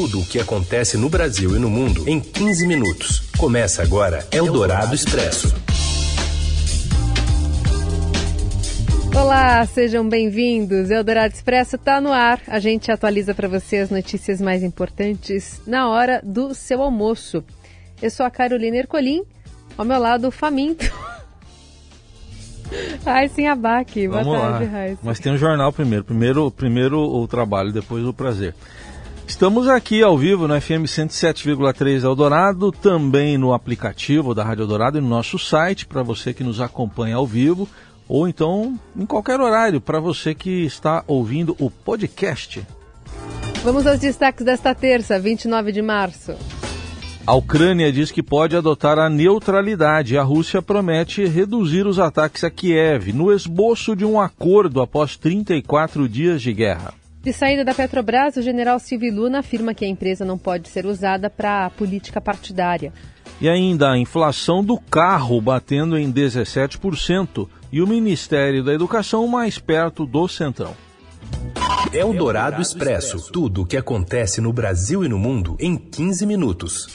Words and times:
Tudo 0.00 0.20
o 0.20 0.24
que 0.24 0.40
acontece 0.40 0.96
no 0.96 1.10
Brasil 1.10 1.54
e 1.54 1.58
no 1.58 1.68
mundo 1.68 2.08
em 2.08 2.18
15 2.18 2.66
minutos. 2.66 3.20
Começa 3.36 3.82
agora 3.82 4.26
Eldorado 4.32 4.94
Expresso. 4.94 5.54
Olá, 9.14 9.66
sejam 9.66 10.08
bem-vindos. 10.08 10.90
Eldorado 10.90 11.34
Expresso 11.34 11.76
está 11.76 12.00
no 12.00 12.14
ar. 12.14 12.40
A 12.46 12.58
gente 12.58 12.90
atualiza 12.90 13.34
para 13.34 13.46
você 13.46 13.76
as 13.76 13.90
notícias 13.90 14.40
mais 14.40 14.62
importantes 14.62 15.60
na 15.66 15.90
hora 15.90 16.22
do 16.24 16.54
seu 16.54 16.80
almoço. 16.80 17.44
Eu 18.00 18.10
sou 18.10 18.24
a 18.24 18.30
Carolina 18.30 18.78
Ercolim, 18.78 19.22
ao 19.76 19.84
meu 19.84 19.98
lado 19.98 20.28
o 20.28 20.30
Faminto. 20.30 20.90
Ai, 23.04 23.28
sim, 23.28 23.46
abaque. 23.46 24.08
Boa 24.08 24.22
Vamos 24.22 24.40
tarde, 24.40 24.64
lá. 24.64 24.70
Raíssa. 24.70 25.00
Mas 25.02 25.20
tem 25.20 25.30
um 25.30 25.36
jornal 25.36 25.70
primeiro. 25.74 26.04
Primeiro, 26.04 26.50
primeiro 26.50 27.00
o 27.00 27.28
trabalho, 27.28 27.70
depois 27.70 28.02
o 28.02 28.14
prazer. 28.14 28.54
Estamos 29.30 29.68
aqui 29.68 30.02
ao 30.02 30.18
vivo 30.18 30.48
no 30.48 30.60
FM 30.60 30.84
107,3 30.86 32.02
Eldorado, 32.02 32.72
também 32.72 33.38
no 33.38 33.54
aplicativo 33.54 34.34
da 34.34 34.42
Rádio 34.42 34.64
Eldorado 34.64 34.98
e 34.98 35.00
no 35.00 35.08
nosso 35.08 35.38
site, 35.38 35.86
para 35.86 36.02
você 36.02 36.34
que 36.34 36.42
nos 36.42 36.60
acompanha 36.60 37.14
ao 37.14 37.24
vivo, 37.24 37.68
ou 38.08 38.26
então 38.26 38.76
em 38.94 39.06
qualquer 39.06 39.40
horário, 39.40 39.80
para 39.80 40.00
você 40.00 40.34
que 40.34 40.64
está 40.64 41.04
ouvindo 41.06 41.54
o 41.60 41.70
podcast. 41.70 42.66
Vamos 43.62 43.86
aos 43.86 44.00
destaques 44.00 44.44
desta 44.44 44.74
terça, 44.74 45.16
29 45.16 45.70
de 45.70 45.80
março. 45.80 46.34
A 47.24 47.32
Ucrânia 47.32 47.92
diz 47.92 48.10
que 48.10 48.24
pode 48.24 48.56
adotar 48.56 48.98
a 48.98 49.08
neutralidade 49.08 50.14
e 50.14 50.18
a 50.18 50.24
Rússia 50.24 50.60
promete 50.60 51.24
reduzir 51.24 51.86
os 51.86 52.00
ataques 52.00 52.42
a 52.42 52.50
Kiev, 52.50 53.12
no 53.12 53.32
esboço 53.32 53.94
de 53.94 54.04
um 54.04 54.20
acordo 54.20 54.82
após 54.82 55.16
34 55.16 56.08
dias 56.08 56.42
de 56.42 56.52
guerra. 56.52 56.99
De 57.22 57.34
saída 57.34 57.62
da 57.62 57.74
Petrobras, 57.74 58.36
o 58.36 58.42
general 58.42 58.78
Silvio 58.78 59.14
Luna 59.14 59.40
afirma 59.40 59.74
que 59.74 59.84
a 59.84 59.88
empresa 59.88 60.24
não 60.24 60.38
pode 60.38 60.70
ser 60.70 60.86
usada 60.86 61.28
para 61.28 61.66
a 61.66 61.70
política 61.70 62.18
partidária. 62.18 62.94
E 63.38 63.46
ainda 63.46 63.90
a 63.90 63.98
inflação 63.98 64.64
do 64.64 64.78
carro 64.78 65.38
batendo 65.38 65.98
em 65.98 66.10
17% 66.10 67.46
e 67.70 67.82
o 67.82 67.86
Ministério 67.86 68.64
da 68.64 68.72
Educação 68.72 69.26
mais 69.26 69.58
perto 69.58 70.06
do 70.06 70.26
Centrão. 70.28 70.74
Eldorado 71.92 72.62
Expresso. 72.62 73.30
Tudo 73.30 73.62
o 73.62 73.66
que 73.66 73.76
acontece 73.76 74.40
no 74.40 74.52
Brasil 74.52 75.04
e 75.04 75.08
no 75.08 75.18
mundo 75.18 75.56
em 75.60 75.76
15 75.76 76.24
minutos. 76.24 76.86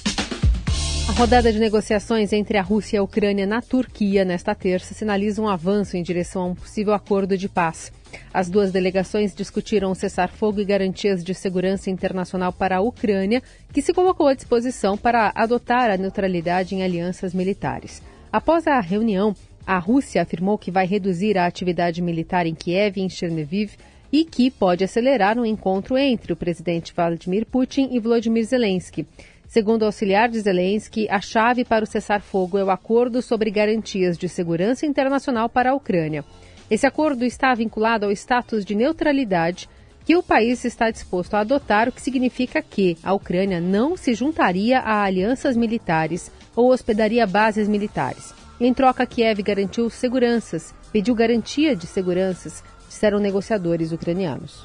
A 1.08 1.12
rodada 1.12 1.54
de 1.54 1.60
negociações 1.60 2.34
entre 2.34 2.58
a 2.58 2.64
Rússia 2.64 2.98
e 2.98 3.00
a 3.00 3.04
Ucrânia 3.04 3.46
na 3.46 3.62
Turquia 3.62 4.26
nesta 4.26 4.56
terça 4.56 4.96
sinaliza 4.96 5.40
um 5.40 5.48
avanço 5.48 5.96
em 5.96 6.02
direção 6.02 6.42
a 6.42 6.46
um 6.48 6.56
possível 6.56 6.96
acordo 6.96 7.38
de 7.38 7.48
paz. 7.48 7.92
As 8.34 8.50
duas 8.50 8.72
delegações 8.72 9.34
discutiram 9.34 9.92
o 9.92 9.96
cessar-fogo 9.96 10.60
e 10.60 10.66
garantias 10.66 11.24
de 11.24 11.34
segurança 11.34 11.90
internacional 11.90 12.52
para 12.52 12.78
a 12.78 12.82
Ucrânia, 12.82 13.42
que 13.72 13.82
se 13.82 13.94
colocou 13.94 14.28
à 14.28 14.34
disposição 14.34 14.98
para 14.98 15.32
adotar 15.36 15.90
a 15.90 15.98
neutralidade 15.98 16.76
em 16.76 16.84
alianças 16.84 17.34
militares. 17.34 18.02
Após 18.32 18.68
a 18.68 18.80
reunião, 18.80 19.34
a 19.66 19.80
Rússia 19.80 20.22
afirmou 20.22 20.58
que 20.58 20.70
vai 20.70 20.86
reduzir 20.86 21.38
a 21.38 21.46
atividade 21.46 22.02
militar 22.02 22.46
em 22.46 22.54
Kiev 22.54 22.98
e 22.98 23.04
em 23.04 23.10
Cherniviv 23.10 23.74
e 24.12 24.24
que 24.24 24.52
pode 24.52 24.84
acelerar 24.84 25.38
um 25.38 25.46
encontro 25.46 25.98
entre 25.98 26.32
o 26.32 26.36
presidente 26.36 26.94
Vladimir 26.94 27.46
Putin 27.46 27.90
e 27.92 28.00
Volodymyr 28.00 28.46
Zelensky. 28.46 29.08
Segundo 29.48 29.84
o 29.84 29.86
auxiliar 29.86 30.30
de 30.30 30.40
Zelensky, 30.40 31.08
a 31.10 31.22
chave 31.22 31.64
para 31.64 31.84
o 31.84 31.88
cessar-fogo 31.88 32.58
é 32.58 32.64
o 32.64 32.70
acordo 32.70 33.22
sobre 33.22 33.52
garantias 33.52 34.18
de 34.18 34.28
segurança 34.28 34.86
internacional 34.86 35.48
para 35.48 35.72
a 35.72 35.76
Ucrânia. 35.76 36.26
Esse 36.70 36.88
acordo 36.88 37.24
está 37.24 37.54
vinculado 37.54 38.06
ao 38.06 38.12
status 38.12 38.66
de 38.66 38.74
neutralidade 38.74 39.70
que 40.04 40.16
o 40.16 40.24
país 40.24 40.64
está 40.66 40.90
disposto 40.90 41.34
a 41.34 41.40
adotar, 41.40 41.90
o 41.90 41.92
que 41.92 42.02
significa 42.02 42.62
que 42.62 42.98
a 43.04 43.14
Ucrânia 43.14 43.60
não 43.60 43.98
se 43.98 44.14
juntaria 44.14 44.80
a 44.80 45.04
alianças 45.04 45.58
militares 45.58 46.32
ou 46.56 46.72
hospedaria 46.72 47.26
bases 47.26 47.68
militares. 47.68 48.34
Em 48.60 48.74
troca, 48.74 49.06
Kiev 49.06 49.42
garantiu 49.42 49.90
seguranças, 49.90 50.74
pediu 50.92 51.14
garantia 51.14 51.76
de 51.76 51.88
seguranças, 51.88 52.64
disseram 52.88 53.20
negociadores 53.20 53.92
ucranianos. 53.92 54.64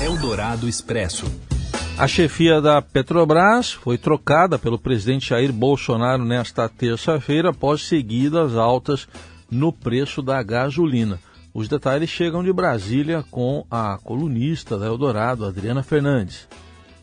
Eldorado 0.00 0.68
Expresso. 0.68 1.24
A 1.96 2.08
chefia 2.08 2.60
da 2.60 2.82
Petrobras 2.82 3.72
foi 3.72 3.96
trocada 3.96 4.58
pelo 4.58 4.78
presidente 4.78 5.28
Jair 5.30 5.52
Bolsonaro 5.52 6.24
nesta 6.24 6.68
terça-feira 6.68 7.50
após 7.50 7.86
seguidas 7.86 8.56
altas 8.56 9.08
no 9.54 9.72
preço 9.72 10.20
da 10.20 10.42
gasolina. 10.42 11.20
Os 11.54 11.68
detalhes 11.68 12.10
chegam 12.10 12.42
de 12.42 12.52
Brasília 12.52 13.24
com 13.30 13.64
a 13.70 13.96
colunista 14.02 14.76
da 14.76 14.86
Eldorado, 14.86 15.44
Adriana 15.44 15.84
Fernandes. 15.84 16.48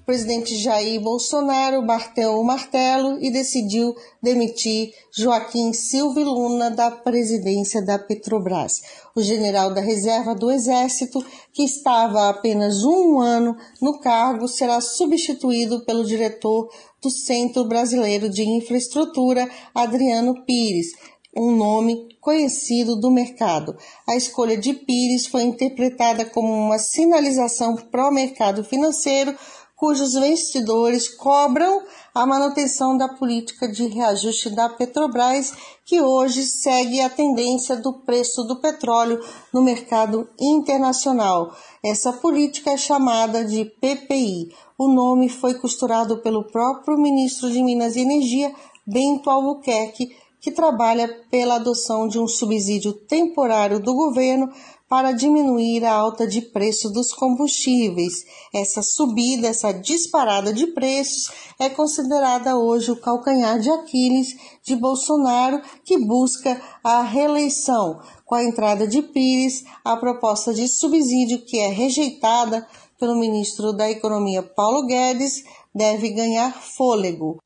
O 0.02 0.06
presidente 0.06 0.58
Jair 0.58 1.00
Bolsonaro 1.00 1.86
bateu 1.86 2.34
o 2.34 2.44
martelo 2.44 3.18
e 3.22 3.32
decidiu 3.32 3.96
demitir 4.22 4.92
Joaquim 5.16 5.72
Silva 5.72 6.20
Luna 6.20 6.70
da 6.70 6.92
presidência 6.92 7.86
da 7.86 7.98
Petrobras. 7.98 8.82
O 9.16 9.22
general 9.22 9.74
da 9.74 9.80
reserva 9.80 10.36
do 10.36 10.52
Exército, 10.52 11.24
que 11.54 11.64
estava 11.64 12.24
há 12.24 12.30
apenas 12.30 12.84
um 12.84 13.22
ano 13.22 13.56
no 13.82 14.00
cargo, 14.00 14.50
será 14.50 14.82
substituído 14.82 15.86
pelo 15.86 16.04
diretor 16.04 16.70
do 17.02 17.10
Centro 17.10 17.64
Brasileiro 17.64 18.30
de 18.30 18.44
Infraestrutura, 18.44 19.50
Adriano 19.74 20.44
Pires, 20.44 20.92
um 21.36 21.56
nome 21.56 22.10
conhecido 22.20 22.96
do 22.96 23.10
mercado. 23.10 23.76
A 24.08 24.16
escolha 24.16 24.58
de 24.58 24.74
Pires 24.74 25.28
foi 25.28 25.44
interpretada 25.44 26.26
como 26.26 26.52
uma 26.52 26.78
sinalização 26.78 27.76
pró-mercado 27.76 28.64
financeiro, 28.64 29.36
cujos 29.76 30.14
investidores 30.14 31.10
cobram 31.10 31.82
a 32.14 32.24
manutenção 32.24 32.96
da 32.96 33.08
política 33.08 33.68
de 33.68 33.88
reajuste 33.88 34.52
da 34.52 34.70
Petrobras, 34.70 35.54
que 35.84 36.00
hoje 36.00 36.44
segue 36.44 37.02
a 37.02 37.10
tendência 37.10 37.76
do 37.78 37.94
preço 37.94 38.44
do 38.44 38.62
petróleo 38.62 39.20
no 39.52 39.64
mercado 39.64 40.30
internacional. 40.40 41.56
Essa 41.84 42.14
política 42.14 42.72
é 42.72 42.78
chamada 42.78 43.44
de 43.44 43.66
PPI. 43.66 44.54
O 44.78 44.88
nome 44.88 45.30
foi 45.30 45.56
costurado 45.56 46.20
pelo 46.20 46.44
próprio 46.44 46.96
ministro 46.98 47.50
de 47.50 47.64
Minas 47.64 47.96
e 47.96 48.02
Energia, 48.02 48.54
Bento 48.86 49.32
Albuquerque, 49.32 50.16
que 50.42 50.52
trabalha 50.52 51.08
pela 51.30 51.56
adoção 51.56 52.08
de 52.08 52.20
um 52.20 52.28
subsídio 52.28 52.92
temporário 52.92 53.80
do 53.80 53.94
governo 53.94 54.52
para 54.90 55.14
diminuir 55.14 55.86
a 55.86 55.94
alta 55.94 56.28
de 56.28 56.42
preço 56.42 56.90
dos 56.90 57.14
combustíveis. 57.14 58.26
Essa 58.54 58.82
subida, 58.82 59.48
essa 59.48 59.72
disparada 59.72 60.52
de 60.52 60.68
preços 60.68 61.32
é 61.58 61.70
considerada 61.70 62.58
hoje 62.58 62.92
o 62.92 63.00
calcanhar 63.00 63.58
de 63.58 63.70
Aquiles 63.70 64.36
de 64.62 64.76
Bolsonaro, 64.76 65.62
que 65.86 65.98
busca 65.98 66.62
a 66.84 67.04
reeleição. 67.04 68.02
Com 68.26 68.36
a 68.36 68.44
entrada 68.44 68.86
de 68.86 69.02
Pires, 69.02 69.64
a 69.86 69.96
proposta 69.96 70.54
de 70.54 70.68
subsídio, 70.68 71.46
que 71.46 71.58
é 71.58 71.68
rejeitada 71.68 72.68
pelo 73.00 73.16
ministro 73.16 73.72
da 73.72 73.90
Economia 73.90 74.44
Paulo 74.44 74.86
Guedes, 74.86 75.44
deve 75.74 76.10
ganhar 76.10 76.52
fôlego. 76.52 77.42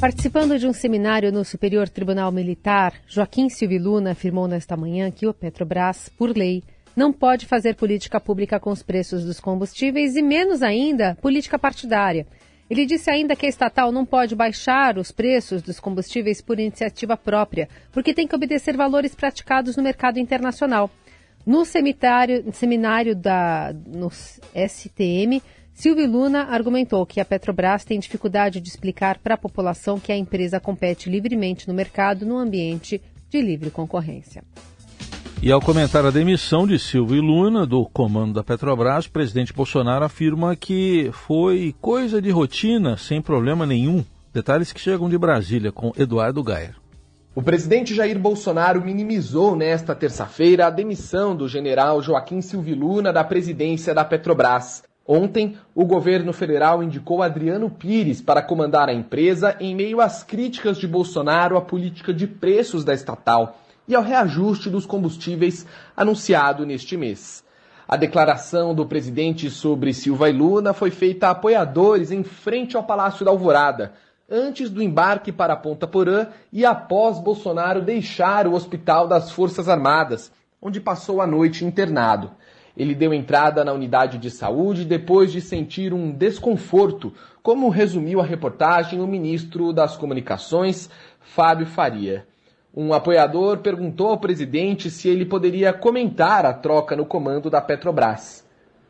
Participando 0.00 0.58
de 0.58 0.66
um 0.66 0.72
seminário 0.72 1.32
no 1.32 1.44
Superior 1.44 1.88
Tribunal 1.88 2.30
Militar, 2.30 2.94
Joaquim 3.06 3.48
Silvio 3.48 3.82
Luna 3.82 4.10
afirmou 4.10 4.46
nesta 4.46 4.76
manhã 4.76 5.10
que 5.10 5.26
o 5.26 5.32
Petrobras, 5.32 6.10
por 6.10 6.36
lei, 6.36 6.62
não 6.94 7.12
pode 7.12 7.46
fazer 7.46 7.74
política 7.74 8.20
pública 8.20 8.60
com 8.60 8.70
os 8.70 8.82
preços 8.82 9.24
dos 9.24 9.40
combustíveis 9.40 10.14
e, 10.16 10.22
menos 10.22 10.62
ainda, 10.62 11.16
política 11.22 11.58
partidária. 11.58 12.26
Ele 12.68 12.86
disse 12.86 13.10
ainda 13.10 13.36
que 13.36 13.46
a 13.46 13.48
estatal 13.48 13.92
não 13.92 14.04
pode 14.04 14.34
baixar 14.34 14.98
os 14.98 15.10
preços 15.10 15.62
dos 15.62 15.78
combustíveis 15.80 16.40
por 16.40 16.58
iniciativa 16.58 17.16
própria, 17.16 17.68
porque 17.92 18.14
tem 18.14 18.26
que 18.26 18.34
obedecer 18.34 18.76
valores 18.76 19.14
praticados 19.14 19.76
no 19.76 19.82
mercado 19.82 20.18
internacional. 20.18 20.90
No 21.46 21.64
seminário, 21.64 22.52
seminário 22.52 23.14
da, 23.14 23.74
no 23.86 24.10
STM, 24.10 25.42
Silvio 25.74 26.08
Luna 26.08 26.44
argumentou 26.44 27.04
que 27.04 27.20
a 27.20 27.24
Petrobras 27.24 27.84
tem 27.84 27.98
dificuldade 27.98 28.60
de 28.60 28.68
explicar 28.68 29.18
para 29.18 29.34
a 29.34 29.38
população 29.38 29.98
que 29.98 30.12
a 30.12 30.16
empresa 30.16 30.60
compete 30.60 31.10
livremente 31.10 31.66
no 31.66 31.74
mercado 31.74 32.24
no 32.24 32.38
ambiente 32.38 33.02
de 33.28 33.42
livre 33.42 33.70
concorrência. 33.70 34.44
E 35.42 35.50
ao 35.50 35.60
comentar 35.60 36.06
a 36.06 36.10
demissão 36.10 36.66
de 36.66 36.78
Silvio 36.78 37.20
Luna 37.20 37.66
do 37.66 37.84
comando 37.86 38.32
da 38.32 38.44
Petrobras, 38.44 39.06
o 39.06 39.10
presidente 39.10 39.52
Bolsonaro 39.52 40.04
afirma 40.04 40.56
que 40.56 41.10
foi 41.12 41.74
coisa 41.80 42.22
de 42.22 42.30
rotina, 42.30 42.96
sem 42.96 43.20
problema 43.20 43.66
nenhum. 43.66 44.04
Detalhes 44.32 44.72
que 44.72 44.80
chegam 44.80 45.08
de 45.08 45.18
Brasília 45.18 45.70
com 45.70 45.92
Eduardo 45.98 46.42
Gaia. 46.42 46.76
O 47.34 47.42
presidente 47.42 47.94
Jair 47.94 48.18
Bolsonaro 48.18 48.82
minimizou 48.82 49.56
nesta 49.56 49.92
terça-feira 49.92 50.68
a 50.68 50.70
demissão 50.70 51.36
do 51.36 51.48
general 51.48 52.00
Joaquim 52.00 52.40
Silvio 52.40 52.76
Luna 52.76 53.12
da 53.12 53.24
presidência 53.24 53.92
da 53.92 54.04
Petrobras. 54.04 54.84
Ontem, 55.06 55.58
o 55.74 55.84
governo 55.84 56.32
federal 56.32 56.82
indicou 56.82 57.22
Adriano 57.22 57.68
Pires 57.68 58.22
para 58.22 58.40
comandar 58.40 58.88
a 58.88 58.94
empresa 58.94 59.54
em 59.60 59.74
meio 59.74 60.00
às 60.00 60.22
críticas 60.22 60.78
de 60.78 60.88
Bolsonaro 60.88 61.58
à 61.58 61.60
política 61.60 62.12
de 62.12 62.26
preços 62.26 62.84
da 62.84 62.94
estatal 62.94 63.58
e 63.86 63.94
ao 63.94 64.02
reajuste 64.02 64.70
dos 64.70 64.86
combustíveis 64.86 65.66
anunciado 65.94 66.64
neste 66.64 66.96
mês. 66.96 67.44
A 67.86 67.98
declaração 67.98 68.74
do 68.74 68.86
presidente 68.86 69.50
sobre 69.50 69.92
Silva 69.92 70.30
e 70.30 70.32
Luna 70.32 70.72
foi 70.72 70.90
feita 70.90 71.28
a 71.28 71.32
apoiadores 71.32 72.10
em 72.10 72.24
frente 72.24 72.74
ao 72.74 72.84
Palácio 72.84 73.26
da 73.26 73.30
Alvorada, 73.30 73.92
antes 74.30 74.70
do 74.70 74.82
embarque 74.82 75.30
para 75.30 75.54
Ponta 75.54 75.86
Porã 75.86 76.28
e 76.50 76.64
após 76.64 77.18
Bolsonaro 77.18 77.82
deixar 77.82 78.46
o 78.46 78.54
Hospital 78.54 79.06
das 79.06 79.30
Forças 79.32 79.68
Armadas, 79.68 80.32
onde 80.62 80.80
passou 80.80 81.20
a 81.20 81.26
noite 81.26 81.62
internado. 81.62 82.30
Ele 82.76 82.94
deu 82.94 83.14
entrada 83.14 83.64
na 83.64 83.72
unidade 83.72 84.18
de 84.18 84.30
saúde 84.30 84.84
depois 84.84 85.30
de 85.30 85.40
sentir 85.40 85.94
um 85.94 86.10
desconforto, 86.10 87.12
como 87.42 87.68
resumiu 87.68 88.20
a 88.20 88.24
reportagem 88.24 89.00
o 89.00 89.06
ministro 89.06 89.72
das 89.72 89.96
Comunicações, 89.96 90.90
Fábio 91.20 91.66
Faria. 91.66 92.26
Um 92.76 92.92
apoiador 92.92 93.58
perguntou 93.58 94.08
ao 94.08 94.18
presidente 94.18 94.90
se 94.90 95.08
ele 95.08 95.24
poderia 95.24 95.72
comentar 95.72 96.44
a 96.44 96.52
troca 96.52 96.96
no 96.96 97.06
comando 97.06 97.48
da 97.48 97.60
Petrobras. 97.60 98.44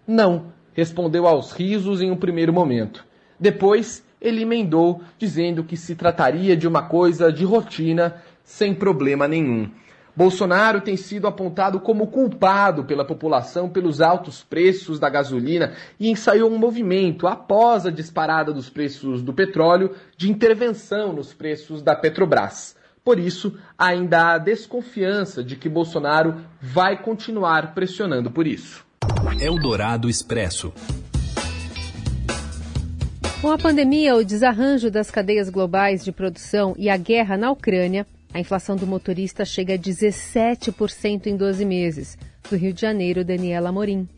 Não, 0.07 0.47
respondeu 0.73 1.27
aos 1.27 1.53
risos 1.53 2.01
em 2.01 2.11
um 2.11 2.17
primeiro 2.17 2.53
momento. 2.53 3.05
Depois, 3.39 4.03
ele 4.21 4.41
emendou, 4.41 5.03
dizendo 5.19 5.63
que 5.63 5.77
se 5.77 5.95
trataria 5.95 6.57
de 6.57 6.67
uma 6.67 6.83
coisa 6.83 7.31
de 7.31 7.45
rotina, 7.45 8.23
sem 8.43 8.75
problema 8.75 9.29
nenhum. 9.29 9.71
Bolsonaro 10.17 10.81
tem 10.81 10.97
sido 10.97 11.27
apontado 11.27 11.81
como 11.81 12.07
culpado 12.07 12.85
pela 12.85 13.05
população 13.05 13.69
pelos 13.69 14.01
altos 14.01 14.45
preços 14.45 15.01
da 15.01 15.11
gasolina 15.11 15.73
e 15.99 16.09
ensaiou 16.09 16.51
um 16.51 16.59
movimento, 16.59 17.27
após 17.27 17.85
a 17.85 17.91
disparada 17.91 18.53
dos 18.53 18.71
preços 18.71 19.23
do 19.23 19.33
petróleo, 19.33 19.91
de 20.17 20.31
intervenção 20.31 21.13
nos 21.13 21.35
preços 21.35 21.83
da 21.83 21.97
Petrobras. 21.97 22.77
Por 23.05 23.19
isso, 23.19 23.59
ainda 23.77 24.33
há 24.33 24.39
desconfiança 24.39 25.43
de 25.43 25.57
que 25.57 25.69
Bolsonaro 25.69 26.37
vai 26.61 27.03
continuar 27.03 27.75
pressionando 27.75 28.31
por 28.31 28.47
isso. 28.47 28.85
Eldorado 29.41 30.09
Expresso. 30.09 30.73
Com 33.43 33.51
a 33.51 33.59
pandemia, 33.59 34.17
o 34.17 34.25
desarranjo 34.25 34.91
das 34.91 35.11
cadeias 35.11 35.51
globais 35.51 36.03
de 36.03 36.11
produção 36.11 36.75
e 36.79 36.89
a 36.89 36.97
guerra 36.97 37.37
na 37.37 37.51
Ucrânia, 37.51 38.07
a 38.35 38.41
inflação 38.41 38.75
do 38.75 38.85
motorista 38.85 39.45
chega 39.45 39.75
a 39.75 39.79
17% 39.79 41.27
em 41.27 41.37
12 41.37 41.65
meses. 41.65 42.19
Do 42.51 42.57
Rio 42.57 42.73
de 42.73 42.81
Janeiro, 42.81 43.25
Daniela 43.25 43.71
Morim. 43.71 44.09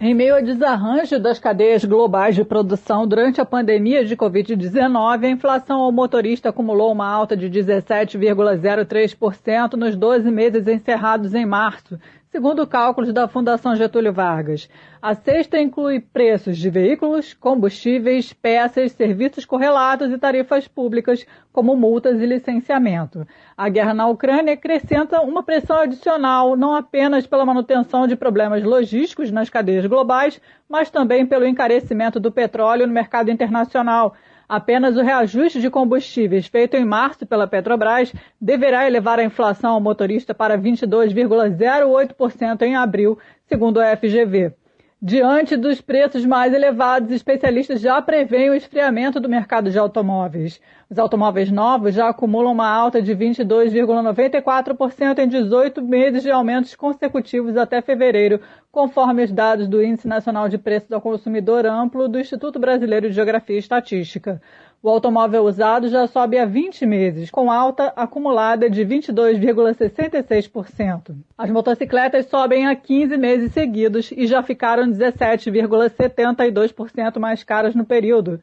Em 0.00 0.14
meio 0.14 0.36
ao 0.36 0.42
desarranjo 0.42 1.18
das 1.18 1.38
cadeias 1.38 1.84
globais 1.84 2.34
de 2.34 2.42
produção 2.44 3.06
durante 3.06 3.42
a 3.42 3.44
pandemia 3.44 4.02
de 4.04 4.16
Covid-19, 4.16 5.24
a 5.24 5.28
inflação 5.28 5.80
ao 5.80 5.92
motorista 5.92 6.48
acumulou 6.48 6.90
uma 6.92 7.06
alta 7.06 7.36
de 7.36 7.50
17,03% 7.50 9.74
nos 9.74 9.94
12 9.96 10.30
meses 10.30 10.66
encerrados 10.66 11.34
em 11.34 11.44
março, 11.44 12.00
segundo 12.30 12.66
cálculos 12.66 13.12
da 13.12 13.26
Fundação 13.26 13.74
Getúlio 13.74 14.12
Vargas. 14.12 14.68
A 15.00 15.14
sexta 15.14 15.58
inclui 15.58 16.00
preços 16.00 16.58
de 16.58 16.68
veículos, 16.68 17.32
combustíveis, 17.32 18.32
peças, 18.32 18.92
serviços 18.92 19.46
correlatos 19.46 20.10
e 20.10 20.18
tarifas 20.18 20.68
públicas, 20.68 21.26
como 21.52 21.74
multas 21.74 22.20
e 22.20 22.26
licenciamento. 22.26 23.26
A 23.56 23.68
guerra 23.68 23.94
na 23.94 24.06
Ucrânia 24.06 24.54
acrescenta 24.54 25.22
uma 25.22 25.42
pressão 25.42 25.80
adicional, 25.80 26.54
não 26.54 26.74
apenas 26.74 27.26
pela 27.26 27.46
manutenção 27.46 28.06
de 28.06 28.14
problemas 28.14 28.62
logísticos 28.62 29.30
nas 29.30 29.48
cadeias 29.48 29.86
globais, 29.86 30.40
mas 30.68 30.90
também 30.90 31.24
pelo 31.24 31.46
encarecimento 31.46 32.20
do 32.20 32.30
petróleo 32.30 32.86
no 32.86 32.92
mercado 32.92 33.30
internacional 33.30 34.14
Apenas 34.48 34.96
o 34.96 35.02
reajuste 35.02 35.60
de 35.60 35.68
combustíveis 35.68 36.46
feito 36.46 36.74
em 36.74 36.84
março 36.84 37.26
pela 37.26 37.46
Petrobras 37.46 38.10
deverá 38.40 38.86
elevar 38.86 39.18
a 39.18 39.24
inflação 39.24 39.72
ao 39.72 39.80
motorista 39.80 40.34
para 40.34 40.56
22,08% 40.56 42.62
em 42.62 42.74
abril, 42.74 43.18
segundo 43.46 43.78
a 43.78 43.94
FGV. 43.94 44.54
Diante 45.00 45.56
dos 45.56 45.80
preços 45.80 46.26
mais 46.26 46.52
elevados, 46.52 47.12
especialistas 47.12 47.80
já 47.80 48.02
preveem 48.02 48.50
o 48.50 48.54
esfriamento 48.54 49.20
do 49.20 49.28
mercado 49.28 49.70
de 49.70 49.78
automóveis. 49.78 50.60
Os 50.90 50.98
automóveis 50.98 51.52
novos 51.52 51.94
já 51.94 52.08
acumulam 52.08 52.52
uma 52.52 52.68
alta 52.68 53.00
de 53.00 53.14
22,94% 53.14 55.20
em 55.20 55.28
18 55.28 55.80
meses 55.82 56.24
de 56.24 56.32
aumentos 56.32 56.74
consecutivos 56.74 57.56
até 57.56 57.80
fevereiro, 57.80 58.40
conforme 58.72 59.22
os 59.22 59.30
dados 59.30 59.68
do 59.68 59.80
Índice 59.80 60.08
Nacional 60.08 60.48
de 60.48 60.58
Preços 60.58 60.90
ao 60.90 61.00
Consumidor 61.00 61.64
Amplo 61.64 62.08
do 62.08 62.18
Instituto 62.18 62.58
Brasileiro 62.58 63.08
de 63.08 63.14
Geografia 63.14 63.54
e 63.54 63.60
Estatística. 63.60 64.42
O 64.80 64.88
automóvel 64.88 65.44
usado 65.44 65.88
já 65.88 66.06
sobe 66.06 66.38
há 66.38 66.44
20 66.44 66.86
meses, 66.86 67.32
com 67.32 67.50
alta 67.50 67.92
acumulada 67.96 68.70
de 68.70 68.86
22,66%. 68.86 71.16
As 71.36 71.50
motocicletas 71.50 72.26
sobem 72.26 72.68
há 72.68 72.76
15 72.76 73.16
meses 73.16 73.52
seguidos 73.52 74.12
e 74.12 74.24
já 74.28 74.40
ficaram 74.40 74.88
17,72% 74.88 77.18
mais 77.18 77.42
caras 77.42 77.74
no 77.74 77.84
período. 77.84 78.40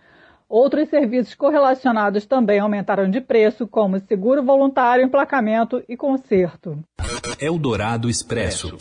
Outros 0.49 0.89
serviços 0.89 1.35
correlacionados 1.35 2.25
também 2.25 2.59
aumentaram 2.59 3.09
de 3.09 3.21
preço, 3.21 3.65
como 3.65 4.01
seguro 4.01 4.43
voluntário, 4.43 5.05
emplacamento 5.05 5.81
e 5.87 5.95
conserto. 5.95 6.77
Eldorado 7.39 8.09
Expresso. 8.09 8.75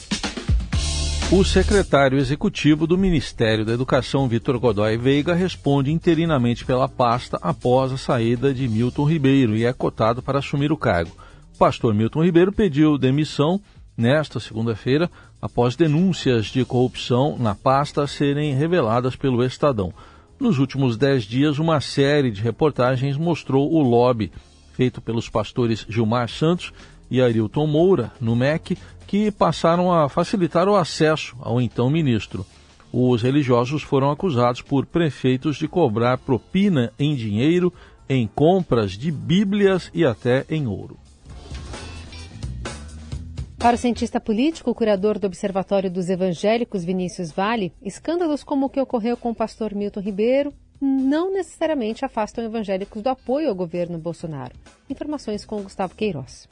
O 1.33 1.43
secretário 1.43 2.19
executivo 2.19 2.87
do 2.87 2.99
Ministério 2.99 3.65
da 3.65 3.73
Educação, 3.73 4.29
Vitor 4.29 4.59
Godoy 4.59 4.97
Veiga, 4.97 5.35
responde 5.35 5.91
interinamente 5.91 6.65
pela 6.65 6.89
pasta 6.89 7.39
após 7.41 7.91
a 7.91 7.97
saída 7.97 8.53
de 8.53 8.69
Milton 8.69 9.05
Ribeiro 9.05 9.57
e 9.57 9.65
é 9.65 9.73
cotado 9.73 10.23
para 10.23 10.39
assumir 10.39 10.71
o 10.71 10.77
cargo. 10.77 11.11
O 11.55 11.59
pastor 11.59 11.95
Milton 11.95 12.23
Ribeiro 12.23 12.53
pediu 12.53 12.99
demissão 12.99 13.61
nesta 13.97 14.39
segunda-feira 14.39 15.11
após 15.41 15.75
denúncias 15.75 16.47
de 16.47 16.65
corrupção 16.65 17.37
na 17.39 17.55
pasta 17.55 18.07
serem 18.07 18.55
reveladas 18.55 19.17
pelo 19.17 19.43
Estadão. 19.43 19.93
Nos 20.39 20.59
últimos 20.59 20.97
dez 20.97 21.25
dias, 21.25 21.59
uma 21.59 21.81
série 21.81 22.31
de 22.31 22.43
reportagens 22.43 23.17
mostrou 23.17 23.73
o 23.73 23.83
lobby 23.83 24.31
feito 24.75 25.01
pelos 25.01 25.29
pastores 25.29 25.87
Gilmar 25.89 26.29
Santos 26.29 26.73
e 27.11 27.21
Arilton 27.21 27.67
Moura, 27.67 28.13
no 28.21 28.35
MEC, 28.35 28.77
que 29.07 29.31
passaram 29.31 29.93
a 29.93 30.09
facilitar 30.09 30.69
o 30.69 30.75
acesso 30.75 31.37
ao 31.41 31.61
então 31.61 31.91
ministro. 31.91 32.45
Os 32.93 33.23
religiosos 33.23 33.83
foram 33.83 34.11
acusados 34.11 34.63
por 34.63 34.87
prefeitos 34.87 35.57
de 35.57 35.67
cobrar 35.67 36.19
propina 36.19 36.93
em 36.99 37.15
dinheiro, 37.15 37.73
em 38.09 38.27
compras 38.27 38.93
de 38.93 39.11
bíblias 39.11 39.91
e 39.93 40.05
até 40.05 40.45
em 40.49 40.67
ouro. 40.67 40.97
Para 43.59 43.77
o 43.77 43.79
cientista 43.79 44.21
político, 44.21 44.75
curador 44.75 45.19
do 45.19 45.27
Observatório 45.27 45.91
dos 45.91 46.11
Evangélicos, 46.11 46.85
Vinícius 46.85 47.33
Vale, 47.33 47.73
escândalos 47.83 48.45
como 48.45 48.67
o 48.67 48.69
que 48.69 48.81
ocorreu 48.81 49.17
com 49.17 49.31
o 49.31 49.35
pastor 49.35 49.75
Milton 49.75 50.01
Ribeiro 50.01 50.53
não 50.81 51.33
necessariamente 51.33 52.05
afastam 52.05 52.45
evangélicos 52.45 53.03
do 53.03 53.09
apoio 53.09 53.49
ao 53.49 53.55
governo 53.55 53.99
Bolsonaro. 53.99 54.55
Informações 54.89 55.45
com 55.47 55.63
Gustavo 55.63 55.95
Queiroz. 55.95 56.47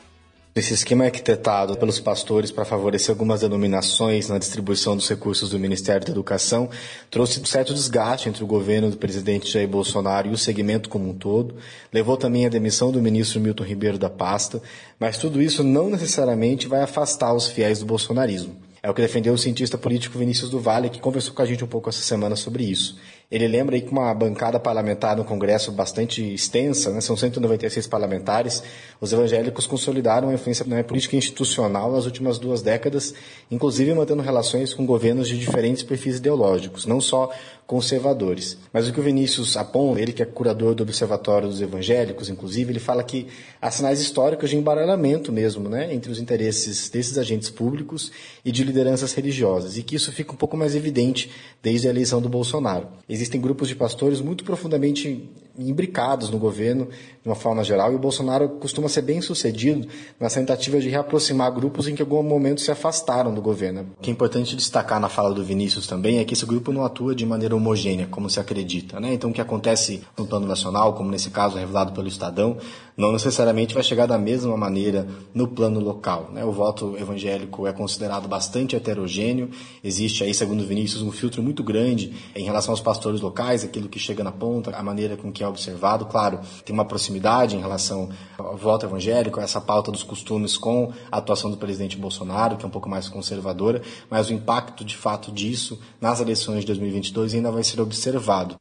Esse 0.55 0.75
esquema 0.75 1.07
arquitetado 1.07 1.79
pelos 1.79 1.99
pastores 1.99 2.51
para 2.51 2.67
favorecer 2.67 3.09
algumas 3.09 3.41
denominações 3.41 4.29
na 4.29 4.37
distribuição 4.37 4.95
dos 4.95 5.09
recursos 5.09 5.49
do 5.49 5.59
Ministério 5.59 6.05
da 6.05 6.13
Educação 6.13 6.69
trouxe 7.11 7.41
um 7.41 7.45
certo 7.47 7.73
desgaste 7.73 8.29
entre 8.29 8.45
o 8.45 8.47
governo 8.47 8.91
do 8.91 8.99
presidente 8.99 9.51
Jair 9.51 9.67
Bolsonaro 9.67 10.29
e 10.29 10.33
o 10.33 10.37
segmento 10.37 10.91
como 10.91 11.09
um 11.09 11.15
todo, 11.15 11.57
levou 11.91 12.19
também 12.19 12.45
à 12.45 12.51
demissão 12.51 12.93
do 12.93 13.01
ministro 13.01 13.41
Milton 13.41 13.65
Ribeiro 13.65 13.97
da 13.97 14.11
pasta, 14.11 14.61
mas 15.01 15.17
tudo 15.17 15.41
isso 15.41 15.65
não 15.65 15.89
necessariamente 15.89 16.69
vai 16.69 16.83
afastar 16.83 17.33
os 17.33 17.47
fiéis 17.47 17.79
do 17.79 17.87
bolsonarismo. 17.87 18.55
É 18.83 18.91
o 18.91 18.95
que 18.95 19.01
defendeu 19.01 19.33
o 19.33 19.39
cientista 19.39 19.79
político 19.79 20.19
Vinícius 20.19 20.51
do 20.51 20.61
Vale, 20.61 20.91
que 20.91 21.01
conversou 21.01 21.33
com 21.33 21.41
a 21.41 21.47
gente 21.47 21.65
um 21.65 21.69
pouco 21.69 21.89
essa 21.89 22.03
semana 22.03 22.35
sobre 22.35 22.65
isso. 22.65 22.99
Ele 23.33 23.49
lembra 23.49 23.77
aí 23.77 23.81
que 23.81 23.91
uma 23.91 24.13
bancada 24.13 24.61
parlamentar 24.61 25.17
no 25.17 25.25
Congresso 25.25 25.73
bastante 25.73 26.35
extensa, 26.35 26.91
né, 26.91 27.01
são 27.01 27.17
196 27.17 27.87
parlamentares, 27.87 28.63
os 29.01 29.11
evangélicos 29.11 29.67
consolidaram 29.67 30.29
a 30.29 30.35
influência 30.35 30.67
na 30.69 30.85
política 30.85 31.17
institucional 31.17 31.91
nas 31.91 32.05
últimas 32.05 32.39
duas 32.39 32.61
décadas, 32.61 33.15
inclusive 33.51 33.95
mantendo 33.95 34.21
relações 34.21 34.75
com 34.75 34.85
governos 34.85 35.29
de 35.29 35.39
diferentes 35.39 35.83
perfis 35.83 36.19
ideológicos, 36.19 36.85
não 36.85 37.01
só 37.01 37.31
conservadores. 37.67 38.59
Mas 38.71 38.87
o 38.87 38.93
que 38.93 39.01
o 39.01 39.03
Vinícius 39.03 39.57
aponta, 39.57 39.99
ele 39.99 40.13
que 40.13 40.23
é 40.23 40.27
curador 40.27 40.75
do 40.75 40.83
Observatório 40.83 41.49
dos 41.49 41.63
Evangélicos, 41.63 42.29
inclusive, 42.29 42.71
ele 42.71 42.81
fala 42.81 43.03
que 43.03 43.29
há 43.63 43.71
sinais 43.71 43.99
históricos 43.99 44.51
de 44.51 44.59
embaralhamento 44.59 45.33
mesmo, 45.33 45.71
né, 45.71 45.95
entre 45.95 46.13
os 46.13 46.19
interesses 46.19 46.91
desses 46.91 47.17
agentes 47.17 47.49
públicos 47.49 48.13
e 48.45 48.53
de 48.53 48.63
lideranças 48.63 49.15
religiosas, 49.15 49.79
e 49.79 49.83
que 49.83 49.97
isso 49.97 50.13
fica 50.13 50.33
um 50.33 50.37
pouco 50.37 50.55
mais 50.55 50.75
evidente 50.75 51.31
desde 51.63 51.89
a 51.89 51.91
eleição 51.91 52.21
do 52.21 52.29
Bolsonaro 52.29 52.89
existem 53.23 53.41
grupos 53.41 53.69
de 53.69 53.77
pastores 53.77 54.21
muito 54.21 54.45
profundamente 54.45 55.31
imbricados 55.59 56.31
no 56.31 56.39
governo 56.39 56.89
de 57.23 57.29
uma 57.29 57.37
forma 57.37 57.63
geral, 57.63 57.93
e 57.93 57.95
o 57.95 57.99
Bolsonaro 57.99 58.49
costuma 58.49 58.89
ser 58.89 59.03
bem 59.03 59.21
sucedido 59.21 59.87
nas 60.19 60.35
tentativas 60.35 60.83
de 60.83 60.89
reaproximar 60.89 61.53
grupos 61.53 61.87
em 61.87 61.95
que 61.95 62.03
em 62.03 62.05
algum 62.05 62.21
momento 62.21 62.61
se 62.61 62.71
afastaram 62.71 63.33
do 63.33 63.41
governo. 63.41 63.87
O 63.99 64.03
que 64.03 64.11
é 64.11 64.13
importante 64.13 64.57
destacar 64.57 64.99
na 64.99 65.09
fala 65.09 65.33
do 65.33 65.45
Vinícius 65.45 65.87
também 65.87 66.19
é 66.19 66.25
que 66.25 66.35
esse 66.35 66.45
grupo 66.45 66.73
não 66.73 66.85
atua 66.85 67.15
de 67.15 67.25
maneira 67.25 67.55
homogênea, 67.55 68.09
como 68.11 68.29
se 68.29 68.41
acredita. 68.41 68.99
Né? 68.99 69.15
Então, 69.15 69.31
o 69.31 69.33
que 69.33 69.41
acontece 69.41 70.03
no 70.19 70.27
plano 70.27 70.49
nacional, 70.49 70.95
como 70.95 71.11
nesse 71.11 71.31
caso 71.31 71.57
revelado 71.57 71.93
pelo 71.93 72.09
Estadão, 72.09 72.57
não 72.97 73.13
necessariamente 73.13 73.73
vai 73.73 73.83
chegar 73.83 74.07
da 74.07 74.19
mesma 74.19 74.57
maneira 74.57 75.07
no 75.33 75.47
plano 75.47 75.81
local. 75.81 76.31
Né? 76.33 76.45
O 76.45 76.53
voto 76.53 76.97
evangélico 76.99 77.67
é 77.67 77.73
considerado 77.73 78.27
bastante 78.29 78.75
heterogêneo, 78.75 79.51
existe 79.83 80.25
aí, 80.25 80.35
segundo 80.35 80.67
Vinícius, 80.67 81.03
um 81.03 81.13
filtro 81.13 81.43
muito 81.43 81.63
grande 81.63 82.13
em 82.35 82.45
relação 82.45 82.73
aos 82.73 82.81
pastores 82.81 83.21
locais, 83.21 83.65
aquilo 83.65 83.89
que 83.89 83.99
chega 83.99 84.25
na 84.25 84.33
ponta, 84.33 84.77
a 84.77 84.83
maneira 84.83 85.17
com 85.17 85.33
que 85.33 85.42
é 85.43 85.49
observado. 85.49 86.07
Claro, 86.07 86.41
tem 86.65 86.75
uma 86.75 86.85
proximidade 86.85 87.57
em 87.57 87.61
relação 87.61 88.11
ao 88.39 88.57
voto 88.57 88.87
evangélico, 88.87 89.41
essa 89.41 89.61
pauta 89.61 89.91
dos 89.91 90.03
costumes 90.03 90.57
com 90.57 90.93
a 91.11 91.19
atuação 91.19 91.51
do 91.51 91.57
presidente 91.57 91.97
Bolsonaro, 91.97 92.57
que 92.57 92.65
é 92.65 92.69
um 92.69 92.71
pouco 92.71 92.89
mais 92.89 93.09
conservadora, 93.09 93.83
mas 94.11 94.29
o 94.29 94.33
impacto 94.33 94.85
de 94.85 94.97
fato 94.97 95.33
disso 95.33 95.81
nas 96.01 96.21
eleições 96.21 96.61
de 96.61 96.67
2022 96.67 97.35
ainda 97.35 97.51
vai 97.51 97.65
ser 97.65 97.81
observado. 97.81 98.57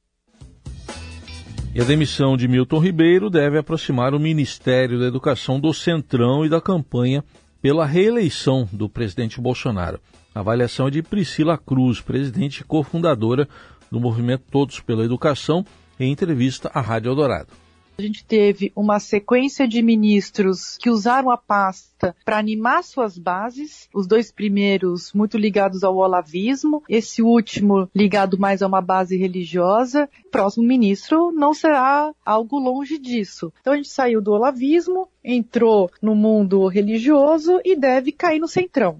E 1.73 1.79
a 1.79 1.85
demissão 1.85 2.35
de 2.35 2.49
Milton 2.49 2.79
Ribeiro 2.79 3.29
deve 3.29 3.57
aproximar 3.57 4.13
o 4.13 4.19
Ministério 4.19 4.99
da 4.99 5.05
Educação 5.05 5.57
do 5.57 5.73
Centrão 5.73 6.45
e 6.45 6.49
da 6.49 6.59
campanha 6.59 7.23
pela 7.61 7.85
reeleição 7.85 8.67
do 8.73 8.89
presidente 8.89 9.39
Bolsonaro. 9.39 9.97
A 10.35 10.41
avaliação 10.41 10.87
é 10.87 10.91
de 10.91 11.01
Priscila 11.01 11.57
Cruz, 11.57 12.01
presidente 12.01 12.59
e 12.59 12.63
cofundadora 12.65 13.47
do 13.91 13.99
movimento 13.99 14.43
Todos 14.49 14.79
pela 14.79 15.05
Educação, 15.05 15.65
em 16.03 16.11
entrevista 16.11 16.69
à 16.73 16.81
Rádio 16.81 17.09
Eldorado. 17.09 17.49
A 17.97 18.01
gente 18.01 18.25
teve 18.25 18.71
uma 18.75 18.99
sequência 18.99 19.67
de 19.67 19.79
ministros 19.81 20.75
que 20.77 20.89
usaram 20.89 21.29
a 21.29 21.37
pasta 21.37 22.15
para 22.25 22.39
animar 22.39 22.83
suas 22.83 23.15
bases, 23.15 23.87
os 23.93 24.07
dois 24.07 24.31
primeiros 24.31 25.13
muito 25.13 25.37
ligados 25.37 25.83
ao 25.83 25.95
olavismo, 25.97 26.81
esse 26.89 27.21
último 27.21 27.87
ligado 27.93 28.39
mais 28.39 28.63
a 28.63 28.67
uma 28.67 28.81
base 28.81 29.15
religiosa. 29.17 30.09
O 30.25 30.31
próximo 30.31 30.65
ministro 30.65 31.31
não 31.31 31.53
será 31.53 32.11
algo 32.25 32.57
longe 32.57 32.97
disso. 32.97 33.53
Então 33.61 33.73
a 33.73 33.75
gente 33.75 33.89
saiu 33.89 34.19
do 34.19 34.31
olavismo, 34.31 35.07
entrou 35.23 35.91
no 36.01 36.15
mundo 36.15 36.65
religioso 36.67 37.59
e 37.63 37.75
deve 37.75 38.11
cair 38.11 38.39
no 38.39 38.47
centrão. 38.47 38.99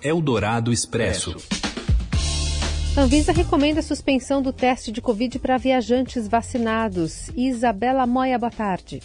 Eldorado 0.00 0.72
Expresso. 0.72 1.34
Anvisa 2.98 3.30
recomenda 3.30 3.78
a 3.78 3.82
suspensão 3.82 4.42
do 4.42 4.52
teste 4.52 4.90
de 4.90 5.00
Covid 5.00 5.38
para 5.38 5.56
viajantes 5.56 6.26
vacinados. 6.26 7.30
Isabela 7.36 8.04
Moia, 8.08 8.36
boa 8.36 8.50
tarde. 8.50 9.00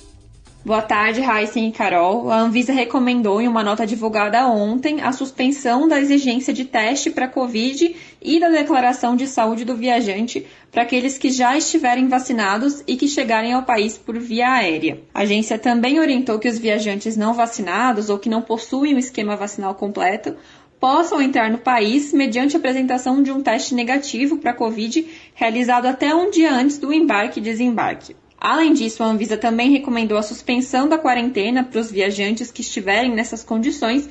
Boa 0.66 0.82
tarde, 0.82 1.22
Heisen 1.22 1.68
e 1.68 1.72
Carol. 1.72 2.32
A 2.32 2.40
Anvisa 2.40 2.74
recomendou 2.74 3.40
em 3.40 3.48
uma 3.48 3.64
nota 3.64 3.86
divulgada 3.86 4.48
ontem 4.48 5.00
a 5.00 5.12
suspensão 5.12 5.88
da 5.88 6.00
exigência 6.00 6.52
de 6.52 6.66
teste 6.66 7.12
para 7.12 7.28
Covid 7.28 7.96
e 8.20 8.40
da 8.40 8.50
declaração 8.50 9.16
de 9.16 9.28
saúde 9.28 9.64
do 9.64 9.76
viajante 9.76 10.48
para 10.72 10.82
aqueles 10.82 11.20
que 11.20 11.30
já 11.30 11.56
estiverem 11.56 12.08
vacinados 12.08 12.82
e 12.88 12.96
que 12.96 13.08
chegarem 13.08 13.54
ao 13.54 13.62
país 13.62 13.96
por 13.96 14.18
via 14.18 14.54
aérea. 14.54 15.02
A 15.14 15.22
agência 15.22 15.60
também 15.60 16.00
orientou 16.00 16.40
que 16.40 16.50
os 16.50 16.58
viajantes 16.58 17.16
não 17.16 17.36
vacinados 17.36 18.10
ou 18.10 18.18
que 18.18 18.30
não 18.30 18.42
possuem 18.42 18.96
o 18.96 19.00
esquema 19.00 19.36
vacinal 19.36 19.76
completo 19.76 20.36
possam 20.84 21.22
entrar 21.22 21.50
no 21.50 21.60
país 21.60 22.12
mediante 22.12 22.58
apresentação 22.58 23.24
de 23.24 23.32
um 23.32 23.42
teste 23.42 23.74
negativo 23.74 24.38
para 24.38 24.52
a 24.52 24.54
Covid 24.54 25.08
realizado 25.34 25.86
até 25.86 26.14
um 26.14 26.30
dia 26.30 26.54
antes 26.54 26.78
do 26.78 26.92
embarque 26.92 27.40
e 27.40 27.42
desembarque. 27.42 28.18
Além 28.38 28.74
disso, 28.74 29.02
a 29.02 29.06
Anvisa 29.06 29.38
também 29.38 29.72
recomendou 29.72 30.18
a 30.18 30.22
suspensão 30.22 30.90
da 30.90 30.98
quarentena 30.98 31.64
para 31.64 31.80
os 31.80 31.90
viajantes 31.90 32.52
que 32.52 32.60
estiverem 32.60 33.16
nessas 33.16 33.46
condições 33.46 34.10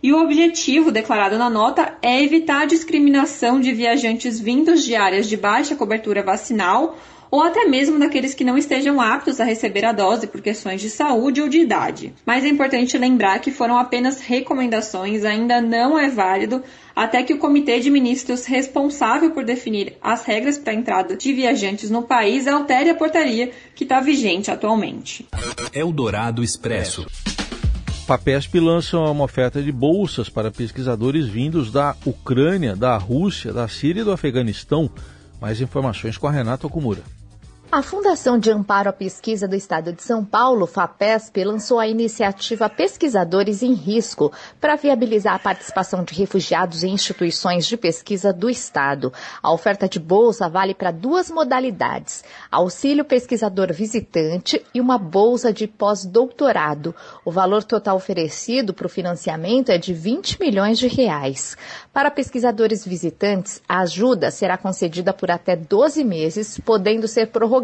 e 0.00 0.12
o 0.12 0.22
objetivo 0.22 0.92
declarado 0.92 1.36
na 1.36 1.50
nota 1.50 1.98
é 2.00 2.22
evitar 2.22 2.62
a 2.62 2.66
discriminação 2.66 3.58
de 3.58 3.72
viajantes 3.72 4.38
vindos 4.38 4.84
de 4.84 4.94
áreas 4.94 5.28
de 5.28 5.36
baixa 5.36 5.74
cobertura 5.74 6.22
vacinal 6.22 6.96
ou 7.32 7.42
até 7.42 7.64
mesmo 7.64 7.98
daqueles 7.98 8.34
que 8.34 8.44
não 8.44 8.58
estejam 8.58 9.00
aptos 9.00 9.40
a 9.40 9.44
receber 9.44 9.86
a 9.86 9.92
dose 9.92 10.26
por 10.26 10.42
questões 10.42 10.82
de 10.82 10.90
saúde 10.90 11.40
ou 11.40 11.48
de 11.48 11.60
idade. 11.60 12.12
Mas 12.26 12.44
é 12.44 12.48
importante 12.48 12.98
lembrar 12.98 13.38
que 13.38 13.50
foram 13.50 13.78
apenas 13.78 14.20
recomendações, 14.20 15.24
ainda 15.24 15.58
não 15.58 15.98
é 15.98 16.10
válido 16.10 16.62
até 16.94 17.22
que 17.22 17.32
o 17.32 17.38
Comitê 17.38 17.80
de 17.80 17.90
Ministros 17.90 18.44
responsável 18.44 19.30
por 19.30 19.46
definir 19.46 19.94
as 20.02 20.24
regras 20.24 20.58
para 20.58 20.74
a 20.74 20.76
entrada 20.76 21.16
de 21.16 21.32
viajantes 21.32 21.90
no 21.90 22.02
país 22.02 22.46
altere 22.46 22.90
a 22.90 22.94
portaria 22.94 23.50
que 23.74 23.84
está 23.84 23.98
vigente 23.98 24.50
atualmente. 24.50 25.26
Eldorado 25.72 26.44
Expresso. 26.44 27.06
Papesp 28.06 28.60
lança 28.60 28.98
uma 28.98 29.24
oferta 29.24 29.62
de 29.62 29.72
bolsas 29.72 30.28
para 30.28 30.50
pesquisadores 30.50 31.26
vindos 31.26 31.72
da 31.72 31.96
Ucrânia, 32.04 32.76
da 32.76 32.98
Rússia, 32.98 33.54
da 33.54 33.66
Síria 33.68 34.02
e 34.02 34.04
do 34.04 34.12
Afeganistão. 34.12 34.90
Mais 35.40 35.62
informações 35.62 36.18
com 36.18 36.26
a 36.26 36.30
Renata 36.30 36.66
Okumura. 36.66 37.02
A 37.74 37.80
Fundação 37.80 38.38
de 38.38 38.50
Amparo 38.50 38.90
à 38.90 38.92
Pesquisa 38.92 39.48
do 39.48 39.56
Estado 39.56 39.94
de 39.94 40.02
São 40.02 40.22
Paulo, 40.22 40.66
FAPESP, 40.66 41.42
lançou 41.42 41.78
a 41.78 41.88
iniciativa 41.88 42.68
Pesquisadores 42.68 43.62
em 43.62 43.72
Risco 43.72 44.30
para 44.60 44.76
viabilizar 44.76 45.36
a 45.36 45.38
participação 45.38 46.04
de 46.04 46.12
refugiados 46.12 46.84
em 46.84 46.92
instituições 46.92 47.64
de 47.64 47.78
pesquisa 47.78 48.30
do 48.30 48.50
Estado. 48.50 49.10
A 49.42 49.50
oferta 49.50 49.88
de 49.88 49.98
bolsa 49.98 50.50
vale 50.50 50.74
para 50.74 50.90
duas 50.90 51.30
modalidades: 51.30 52.22
auxílio 52.50 53.06
pesquisador 53.06 53.72
visitante 53.72 54.62
e 54.74 54.78
uma 54.78 54.98
bolsa 54.98 55.50
de 55.50 55.66
pós-doutorado. 55.66 56.94
O 57.24 57.32
valor 57.32 57.64
total 57.64 57.96
oferecido 57.96 58.74
para 58.74 58.86
o 58.86 58.90
financiamento 58.90 59.70
é 59.70 59.78
de 59.78 59.94
20 59.94 60.38
milhões 60.38 60.78
de 60.78 60.88
reais. 60.88 61.56
Para 61.90 62.10
pesquisadores 62.10 62.84
visitantes, 62.84 63.62
a 63.66 63.80
ajuda 63.80 64.30
será 64.30 64.58
concedida 64.58 65.14
por 65.14 65.30
até 65.30 65.56
12 65.56 66.04
meses, 66.04 66.60
podendo 66.62 67.08
ser 67.08 67.28
prorrogada 67.28 67.61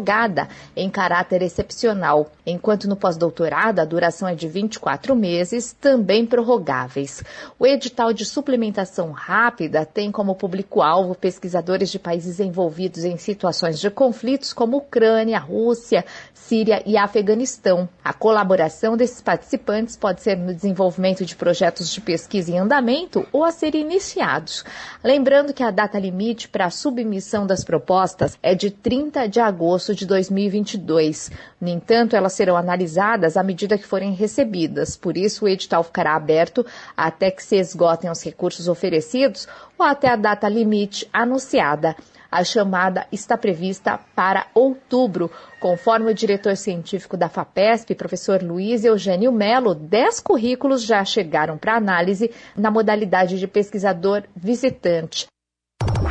em 0.75 0.89
caráter 0.89 1.41
excepcional, 1.41 2.31
enquanto 2.45 2.87
no 2.87 2.95
pós-doutorado 2.95 3.79
a 3.79 3.85
duração 3.85 4.27
é 4.27 4.35
de 4.35 4.47
24 4.47 5.15
meses, 5.15 5.73
também 5.73 6.25
prorrogáveis. 6.25 7.23
O 7.57 7.65
edital 7.65 8.13
de 8.13 8.25
suplementação 8.25 9.11
rápida 9.11 9.85
tem 9.85 10.11
como 10.11 10.35
público-alvo 10.35 11.15
pesquisadores 11.15 11.89
de 11.89 11.99
países 11.99 12.39
envolvidos 12.39 13.03
em 13.03 13.17
situações 13.17 13.79
de 13.79 13.89
conflitos 13.89 14.53
como 14.53 14.77
Ucrânia, 14.77 15.39
Rússia, 15.39 16.05
Síria 16.33 16.81
e 16.85 16.97
Afeganistão. 16.97 17.87
A 18.03 18.13
colaboração 18.13 18.97
desses 18.97 19.21
participantes 19.21 19.95
pode 19.95 20.21
ser 20.21 20.37
no 20.37 20.53
desenvolvimento 20.53 21.23
de 21.23 21.35
projetos 21.35 21.89
de 21.91 22.01
pesquisa 22.01 22.51
em 22.51 22.57
andamento 22.59 23.27
ou 23.31 23.43
a 23.43 23.51
serem 23.51 23.81
iniciados. 23.81 24.63
Lembrando 25.03 25.53
que 25.53 25.63
a 25.63 25.71
data 25.71 25.99
limite 25.99 26.47
para 26.47 26.65
a 26.65 26.71
submissão 26.71 27.45
das 27.45 27.63
propostas 27.63 28.37
é 28.41 28.55
de 28.55 28.71
30 28.71 29.27
de 29.27 29.39
agosto 29.39 29.88
de 29.93 30.05
2022. 30.05 31.31
No 31.59 31.67
entanto, 31.67 32.15
elas 32.15 32.33
serão 32.33 32.55
analisadas 32.55 33.37
à 33.37 33.43
medida 33.43 33.77
que 33.77 33.87
forem 33.87 34.13
recebidas. 34.13 34.95
Por 34.95 35.17
isso, 35.17 35.45
o 35.45 35.47
edital 35.47 35.83
ficará 35.83 36.15
aberto 36.15 36.65
até 36.95 37.31
que 37.31 37.43
se 37.43 37.55
esgotem 37.55 38.09
os 38.09 38.23
recursos 38.23 38.67
oferecidos 38.67 39.47
ou 39.77 39.85
até 39.85 40.09
a 40.09 40.15
data 40.15 40.47
limite 40.47 41.07
anunciada. 41.13 41.95
A 42.31 42.43
chamada 42.43 43.07
está 43.11 43.35
prevista 43.35 43.99
para 44.15 44.45
outubro. 44.53 45.31
Conforme 45.59 46.11
o 46.11 46.13
diretor 46.13 46.55
científico 46.55 47.17
da 47.17 47.27
FAPESP, 47.27 47.95
professor 47.95 48.43
Luiz 48.43 48.85
Eugênio 48.85 49.31
Melo, 49.31 49.73
10 49.73 50.19
currículos 50.19 50.83
já 50.83 51.03
chegaram 51.03 51.57
para 51.57 51.75
análise 51.75 52.31
na 52.55 52.69
modalidade 52.69 53.39
de 53.39 53.47
pesquisador 53.47 54.23
visitante. 54.35 55.25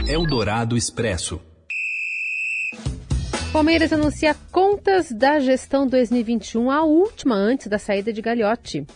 Eldorado 0.08 0.76
Expresso. 0.76 1.40
Palmeiras 3.58 3.92
anuncia 3.92 4.36
contas 4.52 5.10
da 5.10 5.40
gestão 5.40 5.84
2021, 5.84 6.70
a 6.70 6.84
última 6.84 7.34
antes 7.34 7.66
da 7.66 7.76
saída 7.76 8.12
de 8.12 8.22
Gagliotti. 8.22 8.86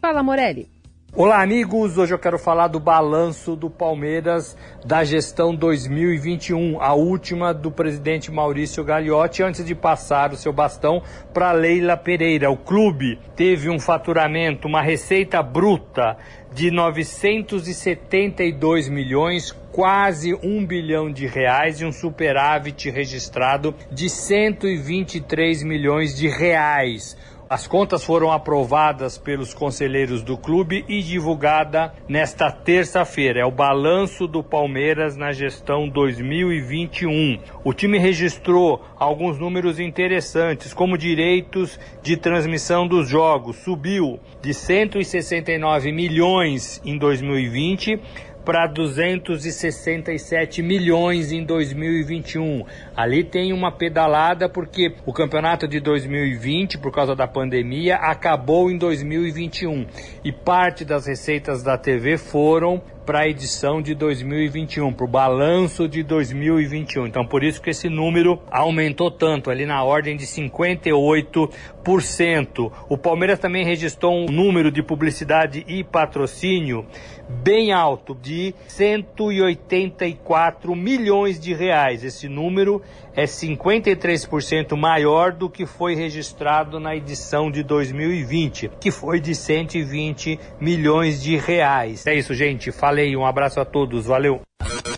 Fala, 0.00 0.22
Morelli. 0.22 0.70
Olá, 1.18 1.40
amigos. 1.40 1.96
Hoje 1.96 2.12
eu 2.12 2.18
quero 2.18 2.38
falar 2.38 2.68
do 2.68 2.78
balanço 2.78 3.56
do 3.56 3.70
Palmeiras 3.70 4.54
da 4.84 5.02
gestão 5.02 5.54
2021, 5.54 6.78
a 6.78 6.92
última 6.92 7.54
do 7.54 7.70
presidente 7.70 8.30
Maurício 8.30 8.84
Gagliotti, 8.84 9.42
antes 9.42 9.64
de 9.64 9.74
passar 9.74 10.34
o 10.34 10.36
seu 10.36 10.52
bastão 10.52 11.02
para 11.32 11.52
Leila 11.52 11.96
Pereira. 11.96 12.50
O 12.50 12.56
clube 12.58 13.18
teve 13.34 13.70
um 13.70 13.78
faturamento, 13.78 14.68
uma 14.68 14.82
receita 14.82 15.42
bruta 15.42 16.18
de 16.52 16.70
972 16.70 18.90
milhões, 18.90 19.52
quase 19.72 20.34
um 20.42 20.66
bilhão 20.66 21.10
de 21.10 21.26
reais 21.26 21.80
e 21.80 21.86
um 21.86 21.92
superávit 21.92 22.90
registrado 22.90 23.74
de 23.90 24.10
123 24.10 25.62
milhões 25.62 26.14
de 26.14 26.28
reais. 26.28 27.16
As 27.48 27.64
contas 27.64 28.02
foram 28.02 28.32
aprovadas 28.32 29.16
pelos 29.18 29.54
conselheiros 29.54 30.20
do 30.20 30.36
clube 30.36 30.84
e 30.88 31.00
divulgada 31.00 31.94
nesta 32.08 32.50
terça-feira. 32.50 33.38
É 33.38 33.44
o 33.44 33.52
balanço 33.52 34.26
do 34.26 34.42
Palmeiras 34.42 35.16
na 35.16 35.30
gestão 35.30 35.88
2021. 35.88 37.38
O 37.62 37.72
time 37.72 37.98
registrou 37.98 38.84
alguns 38.98 39.38
números 39.38 39.78
interessantes, 39.78 40.74
como 40.74 40.98
direitos 40.98 41.78
de 42.02 42.16
transmissão 42.16 42.84
dos 42.84 43.08
jogos, 43.08 43.58
subiu 43.58 44.18
de 44.42 44.52
169 44.52 45.92
milhões 45.92 46.82
em 46.84 46.98
2020 46.98 48.00
para 48.46 48.68
267 48.68 50.62
milhões 50.62 51.32
em 51.32 51.44
2021. 51.44 52.64
Ali 52.96 53.24
tem 53.24 53.52
uma 53.52 53.72
pedalada 53.72 54.48
porque 54.48 54.94
o 55.04 55.12
campeonato 55.12 55.66
de 55.66 55.80
2020, 55.80 56.78
por 56.78 56.92
causa 56.92 57.16
da 57.16 57.26
pandemia, 57.26 57.96
acabou 57.96 58.70
em 58.70 58.78
2021 58.78 59.84
e 60.24 60.30
parte 60.30 60.84
das 60.84 61.06
receitas 61.06 61.64
da 61.64 61.76
TV 61.76 62.16
foram 62.16 62.80
para 63.06 63.20
a 63.20 63.28
edição 63.28 63.80
de 63.80 63.94
2021, 63.94 64.92
para 64.92 65.04
o 65.04 65.08
balanço 65.08 65.88
de 65.88 66.02
2021. 66.02 67.06
Então, 67.06 67.24
por 67.24 67.44
isso 67.44 67.62
que 67.62 67.70
esse 67.70 67.88
número 67.88 68.42
aumentou 68.50 69.12
tanto, 69.12 69.48
ali 69.48 69.64
na 69.64 69.84
ordem 69.84 70.16
de 70.16 70.26
58%. 70.26 72.72
O 72.88 72.98
Palmeiras 72.98 73.38
também 73.38 73.64
registrou 73.64 74.12
um 74.12 74.26
número 74.26 74.72
de 74.72 74.82
publicidade 74.82 75.64
e 75.68 75.84
patrocínio 75.84 76.84
bem 77.28 77.72
alto, 77.72 78.14
de 78.14 78.54
184 78.68 80.74
milhões 80.74 81.40
de 81.40 81.54
reais. 81.54 82.04
Esse 82.04 82.28
número 82.28 82.82
é 83.14 83.24
53% 83.24 84.76
maior 84.76 85.32
do 85.32 85.48
que 85.48 85.64
foi 85.64 85.94
registrado 85.94 86.78
na 86.78 86.94
edição 86.94 87.50
de 87.50 87.62
2020, 87.62 88.70
que 88.80 88.90
foi 88.90 89.20
de 89.20 89.34
120 89.34 90.38
milhões 90.60 91.22
de 91.22 91.36
reais. 91.36 92.06
É 92.06 92.14
isso, 92.14 92.34
gente. 92.34 92.70
Falei, 92.70 92.95
um 93.16 93.26
abraço 93.26 93.60
a 93.60 93.64
todos, 93.64 94.06
valeu. 94.06 94.40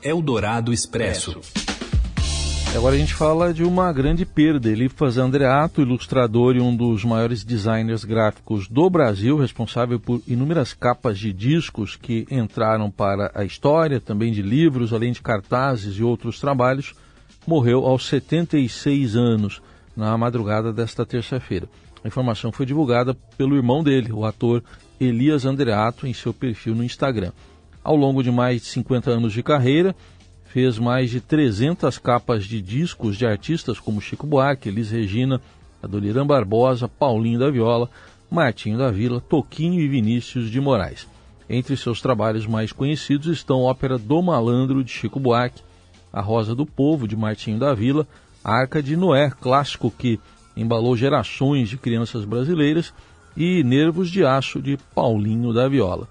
Eldorado 0.05 0.73
Expresso. 0.73 1.41
Agora 2.77 2.95
a 2.95 2.99
gente 2.99 3.13
fala 3.13 3.53
de 3.53 3.65
uma 3.65 3.93
grande 3.93 4.25
perda. 4.25 4.69
Elifas 4.69 5.19
Andreato, 5.19 5.81
ilustrador 5.81 6.55
e 6.55 6.61
um 6.61 6.77
dos 6.77 7.05
maiores 7.05 7.43
designers 7.43 8.05
gráficos 8.05 8.69
do 8.69 8.89
Brasil, 8.89 9.37
responsável 9.37 9.99
por 9.99 10.23
inúmeras 10.29 10.73
capas 10.73 11.19
de 11.19 11.33
discos 11.33 11.97
que 11.97 12.25
entraram 12.31 12.89
para 12.89 13.33
a 13.35 13.45
história, 13.45 14.01
também 14.01 14.33
de 14.33 14.43
livros, 14.43 14.93
além 14.93 15.11
de 15.11 15.21
cartazes 15.21 15.97
e 15.97 16.05
outros 16.05 16.39
trabalhos, 16.39 16.95
morreu 17.45 17.85
aos 17.85 18.07
76 18.07 19.17
anos 19.17 19.61
na 19.97 20.17
madrugada 20.17 20.73
desta 20.73 21.05
terça-feira. 21.05 21.69
A 22.05 22.07
informação 22.07 22.53
foi 22.53 22.65
divulgada 22.65 23.13
pelo 23.37 23.57
irmão 23.57 23.83
dele, 23.83 24.13
o 24.13 24.25
ator 24.25 24.63
Elias 25.01 25.45
Andreato, 25.45 26.07
em 26.07 26.15
seu 26.15 26.33
perfil 26.33 26.77
no 26.77 26.85
Instagram. 26.85 27.33
Ao 27.89 27.97
longo 27.97 28.23
de 28.23 28.31
mais 28.31 28.61
de 28.61 28.67
50 28.67 29.11
anos 29.11 29.33
de 29.33 29.43
carreira, 29.43 29.97
fez 30.45 30.79
mais 30.79 31.09
de 31.09 31.23
300 31.23 31.97
capas 31.97 32.45
de 32.45 32.61
discos 32.61 33.17
de 33.17 33.25
artistas 33.25 33.81
como 33.81 33.99
Chico 33.99 34.27
Buarque, 34.27 34.69
Elis 34.69 34.91
Regina, 34.91 35.41
Adoniran 35.83 36.27
Barbosa, 36.27 36.87
Paulinho 36.87 37.39
da 37.39 37.51
Viola, 37.51 37.89
Martinho 38.31 38.77
da 38.77 38.91
Vila, 38.91 39.23
Toquinho 39.23 39.81
e 39.81 39.89
Vinícius 39.89 40.51
de 40.51 40.61
Moraes. 40.61 41.09
Entre 41.49 41.79
seus 41.79 42.03
trabalhos 42.03 42.47
mais 42.47 42.73
conhecidos 42.73 43.29
estão 43.29 43.63
ópera 43.63 43.97
Do 43.97 44.21
Malandro, 44.21 44.85
de 44.85 44.91
Chico 44.91 45.19
Buarque, 45.19 45.63
a 46.13 46.21
Rosa 46.21 46.55
do 46.55 46.67
Povo, 46.67 47.09
de 47.09 47.17
Martinho 47.17 47.59
da 47.59 47.73
Vila, 47.73 48.07
a 48.45 48.53
Arca 48.53 48.83
de 48.83 48.99
Noé, 48.99 49.31
clássico 49.31 49.91
que 49.91 50.21
embalou 50.55 50.95
gerações 50.95 51.71
de 51.71 51.79
crianças 51.79 52.27
brasileiras, 52.27 52.93
e 53.35 53.65
Nervos 53.65 54.11
de 54.11 54.27
Aço, 54.27 54.61
de 54.61 54.77
Paulinho 54.95 55.55
da 55.55 55.67
Viola. 55.67 56.07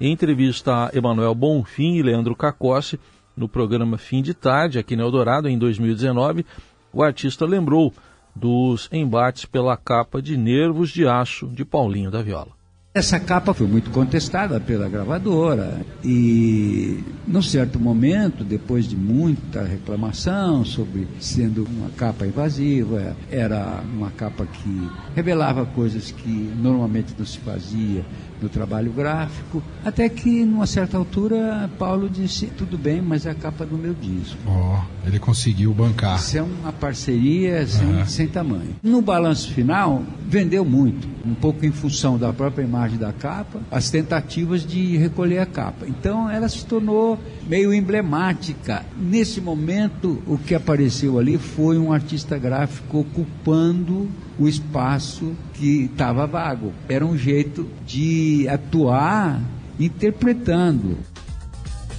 Em 0.00 0.12
entrevista 0.12 0.86
a 0.86 0.90
Emanuel 0.96 1.34
Bonfim 1.34 1.96
e 1.96 2.02
Leandro 2.02 2.34
Cacossi, 2.34 2.98
no 3.36 3.46
programa 3.46 3.98
Fim 3.98 4.22
de 4.22 4.32
Tarde, 4.32 4.78
aqui 4.78 4.96
no 4.96 5.02
Eldorado, 5.02 5.46
em 5.46 5.58
2019, 5.58 6.46
o 6.90 7.02
artista 7.02 7.44
lembrou 7.44 7.92
dos 8.34 8.88
embates 8.90 9.44
pela 9.44 9.76
capa 9.76 10.22
de 10.22 10.38
Nervos 10.38 10.88
de 10.88 11.06
Aço, 11.06 11.48
de 11.48 11.66
Paulinho 11.66 12.10
da 12.10 12.22
Viola. 12.22 12.58
Essa 12.92 13.20
capa 13.20 13.54
foi 13.54 13.68
muito 13.68 13.90
contestada 13.90 14.58
pela 14.58 14.88
gravadora 14.88 15.80
e, 16.02 17.04
num 17.24 17.42
certo 17.42 17.78
momento, 17.78 18.42
depois 18.42 18.88
de 18.88 18.96
muita 18.96 19.62
reclamação 19.62 20.64
sobre 20.64 21.06
sendo 21.20 21.64
uma 21.66 21.90
capa 21.90 22.26
invasiva, 22.26 23.14
era 23.30 23.80
uma 23.94 24.10
capa 24.10 24.44
que 24.44 24.90
revelava 25.14 25.66
coisas 25.66 26.10
que 26.10 26.52
normalmente 26.56 27.14
não 27.16 27.24
se 27.24 27.38
fazia 27.38 28.04
no 28.40 28.48
trabalho 28.48 28.92
gráfico, 28.92 29.62
até 29.84 30.08
que, 30.08 30.44
numa 30.44 30.66
certa 30.66 30.96
altura, 30.96 31.70
Paulo 31.78 32.08
disse: 32.08 32.46
tudo 32.46 32.78
bem, 32.78 33.00
mas 33.00 33.26
é 33.26 33.30
a 33.30 33.34
capa 33.34 33.64
do 33.64 33.76
meu 33.76 33.94
disco. 33.94 34.38
Ó, 34.46 34.78
oh, 34.78 35.06
ele 35.06 35.18
conseguiu 35.18 35.72
bancar. 35.72 36.18
Isso 36.18 36.38
é 36.38 36.42
uma 36.42 36.72
parceria 36.72 37.66
sem, 37.66 37.86
uhum. 37.86 38.06
sem 38.06 38.28
tamanho. 38.28 38.76
No 38.82 39.00
balanço 39.02 39.52
final, 39.52 40.02
vendeu 40.26 40.64
muito, 40.64 41.08
um 41.24 41.34
pouco 41.34 41.64
em 41.64 41.72
função 41.72 42.18
da 42.18 42.32
própria 42.32 42.64
imagem 42.64 42.98
da 42.98 43.12
capa, 43.12 43.60
as 43.70 43.90
tentativas 43.90 44.66
de 44.66 44.96
recolher 44.96 45.38
a 45.38 45.46
capa. 45.46 45.86
Então, 45.86 46.30
ela 46.30 46.48
se 46.48 46.64
tornou 46.64 47.18
meio 47.46 47.72
emblemática. 47.72 48.84
Nesse 48.96 49.40
momento, 49.40 50.22
o 50.26 50.38
que 50.38 50.54
apareceu 50.54 51.18
ali 51.18 51.38
foi 51.38 51.78
um 51.78 51.92
artista 51.92 52.38
gráfico 52.38 53.00
ocupando 53.00 54.08
o 54.40 54.48
espaço 54.48 55.36
que 55.54 55.84
estava 55.84 56.26
vago. 56.26 56.72
Era 56.88 57.04
um 57.04 57.16
jeito 57.16 57.68
de 57.86 58.48
atuar 58.48 59.40
interpretando. 59.78 60.96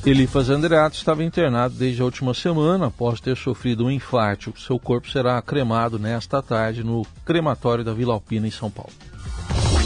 Elifas 0.03 0.49
Andreato 0.49 0.95
estava 0.95 1.23
internado 1.23 1.75
desde 1.75 2.01
a 2.01 2.05
última 2.05 2.33
semana 2.33 2.87
após 2.87 3.21
ter 3.21 3.37
sofrido 3.37 3.85
um 3.85 3.91
infarto. 3.91 4.51
Seu 4.59 4.79
corpo 4.79 5.07
será 5.07 5.39
cremado 5.43 5.99
nesta 5.99 6.41
tarde 6.41 6.83
no 6.83 7.05
crematório 7.23 7.83
da 7.83 7.93
Vila 7.93 8.13
Alpina, 8.13 8.47
em 8.47 8.51
São 8.51 8.71
Paulo. 8.71 8.91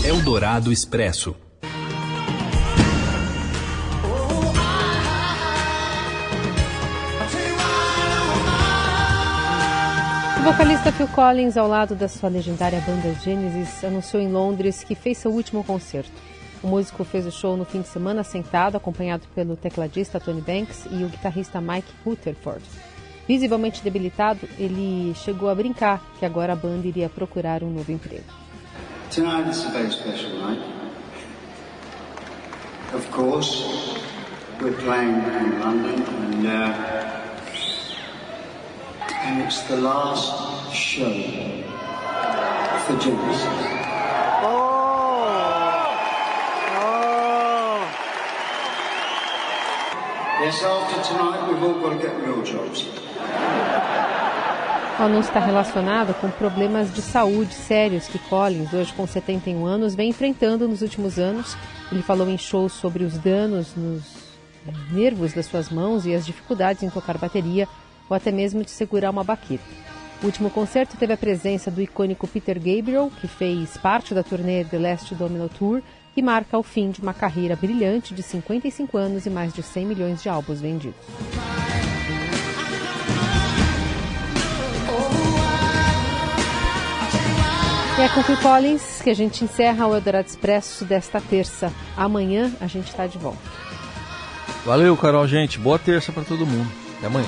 Eldorado 0.06 0.72
Expresso. 0.72 1.36
Vocalista 10.46 10.92
Phil 10.92 11.08
Collins, 11.08 11.58
ao 11.58 11.68
lado 11.68 11.96
da 11.96 12.08
sua 12.08 12.30
legendária 12.30 12.80
banda 12.82 13.12
Genesis, 13.16 13.84
anunciou 13.84 14.22
em 14.22 14.32
Londres 14.32 14.84
que 14.84 14.94
fez 14.94 15.18
seu 15.18 15.32
último 15.32 15.64
concerto. 15.64 16.12
O 16.62 16.68
músico 16.68 17.04
fez 17.04 17.26
o 17.26 17.32
show 17.32 17.58
no 17.58 17.66
fim 17.66 17.82
de 17.82 17.88
semana 17.88 18.24
sentado, 18.24 18.78
acompanhado 18.78 19.24
pelo 19.34 19.56
tecladista 19.56 20.20
Tony 20.20 20.42
Banks 20.42 20.86
e 20.92 21.04
o 21.04 21.10
guitarrista 21.10 21.60
Mike 21.60 21.92
Rutherford. 22.06 22.62
Visivelmente 23.28 23.84
debilitado, 23.84 24.48
ele 24.60 25.16
chegou 25.16 25.50
a 25.50 25.56
brincar 25.56 26.00
que 26.20 26.26
agora 26.28 26.54
a 26.54 26.56
banda 26.56 26.88
iria 26.88 27.10
procurar 27.10 27.64
um 27.64 27.72
novo 27.72 27.92
emprego. 27.92 28.24
Tonight 29.10 29.50
is 29.50 29.66
a 29.66 29.72
very 29.72 29.92
special 29.92 30.30
night. 30.38 30.62
Of 32.94 33.10
course, 33.10 33.98
we're 34.62 34.78
playing 34.78 35.24
in 35.24 35.60
London 35.60 36.04
and 36.06 36.48
uh, 36.48 36.95
and 39.26 39.42
it's 39.42 39.62
the 39.64 39.78
last 39.78 40.72
show 40.72 41.12
for 42.86 42.96
Genesis. 43.00 43.60
Oh! 44.44 45.26
Oh! 46.80 47.82
Yes, 50.42 50.64
after 50.64 51.02
tonight 51.10 51.42
we've 51.50 51.64
all 51.64 51.80
got 51.82 51.90
to 51.94 52.00
get 52.00 52.14
real 52.22 52.44
jobs. 52.44 52.86
O 54.98 55.04
anúncio 55.04 55.28
está 55.28 55.42
relacionado 55.42 56.14
com 56.22 56.30
problemas 56.30 56.94
de 56.94 57.02
saúde 57.02 57.54
sérios 57.54 58.08
que 58.08 58.18
Collins, 58.18 58.72
hoje 58.72 58.94
com 58.94 59.06
71 59.06 59.66
anos, 59.66 59.94
vem 59.94 60.10
enfrentando 60.10 60.70
nos 60.70 60.82
últimos 60.82 61.20
anos. 61.20 61.58
Ele 61.92 62.02
falou 62.02 62.30
em 62.30 62.38
shows 62.38 62.72
sobre 62.72 63.04
os 63.04 63.18
danos 63.18 63.76
nos 63.76 64.04
nervos 64.92 65.34
das 65.34 65.48
suas 65.48 65.70
mãos 65.70 66.06
e 66.06 66.14
as 66.14 66.26
dificuldades 66.26 66.82
em 66.82 66.90
tocar 66.90 67.18
bateria 67.18 67.68
ou 68.10 68.16
até 68.16 68.32
mesmo 68.32 68.64
de 68.64 68.72
segurar 68.72 69.10
uma 69.10 69.24
baqueta. 69.24 69.64
O 70.22 70.26
último 70.26 70.50
concerto 70.50 70.98
teve 70.98 71.14
a 71.14 71.18
presença 71.18 71.70
do 71.70 71.82
icônico 71.82 72.28
Peter 72.28 72.56
Gabriel, 72.56 73.12
que 73.20 73.28
fez 73.28 73.78
parte 73.78 74.14
da 74.14 74.24
turnê 74.24 74.64
The 74.64 74.80
Last 74.80 75.14
Domino 75.14 75.50
Tour, 75.50 75.82
que 76.14 76.22
marca 76.22 76.58
o 76.58 76.64
fim 76.64 76.92
de 76.92 77.02
uma 77.02 77.14
carreira 77.14 77.56
brilhante 77.56 78.14
de 78.14 78.24
55 78.24 78.98
anos 78.98 79.26
e 79.26 79.30
mais 79.30 79.54
de 79.54 79.62
100 79.62 79.86
milhões 79.86 80.24
de 80.24 80.30
álbuns 80.30 80.62
vendidos. 80.62 80.96
E 87.98 88.02
é 88.02 88.10
com 88.10 88.24
Phil 88.24 88.38
Collins 88.38 89.02
que 89.02 89.10
a 89.10 89.14
gente 89.14 89.44
encerra 89.44 89.88
o 89.88 89.96
Eldorado 89.96 90.28
Expresso 90.28 90.84
desta 90.84 91.22
terça. 91.22 91.72
Amanhã 91.96 92.52
a 92.60 92.68
gente 92.68 92.88
está 92.88 93.08
de 93.08 93.18
volta. 93.18 93.40
Valeu, 94.66 94.98
Carol, 94.98 95.28
gente. 95.28 95.60
Boa 95.60 95.80
terça 95.80 96.12
para 96.12 96.24
todo 96.24 96.46
mundo. 96.46 96.70
Até 96.98 97.08
amanhã. 97.08 97.28